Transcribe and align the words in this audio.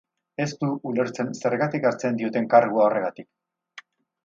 Ez 0.45 0.47
du 0.63 0.69
ulertzen 0.91 1.29
zergatik 1.41 1.85
hartzen 1.91 2.19
dioten 2.23 2.49
kargua 2.55 2.89
horregatik. 2.89 3.31